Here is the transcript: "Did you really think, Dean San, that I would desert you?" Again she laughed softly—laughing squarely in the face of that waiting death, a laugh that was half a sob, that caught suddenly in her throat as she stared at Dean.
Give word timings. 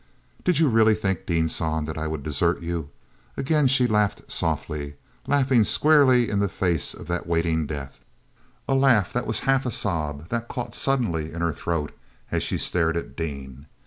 "Did 0.43 0.57
you 0.57 0.67
really 0.67 0.95
think, 0.95 1.27
Dean 1.27 1.47
San, 1.47 1.85
that 1.85 1.95
I 1.95 2.07
would 2.07 2.23
desert 2.23 2.61
you?" 2.63 2.89
Again 3.37 3.67
she 3.67 3.85
laughed 3.85 4.31
softly—laughing 4.31 5.63
squarely 5.63 6.27
in 6.27 6.39
the 6.39 6.49
face 6.49 6.95
of 6.95 7.05
that 7.05 7.27
waiting 7.27 7.67
death, 7.67 7.99
a 8.67 8.73
laugh 8.73 9.13
that 9.13 9.27
was 9.27 9.41
half 9.41 9.63
a 9.63 9.69
sob, 9.69 10.29
that 10.29 10.47
caught 10.47 10.73
suddenly 10.73 11.31
in 11.31 11.41
her 11.41 11.53
throat 11.53 11.95
as 12.31 12.41
she 12.41 12.57
stared 12.57 12.97
at 12.97 13.15
Dean. 13.15 13.67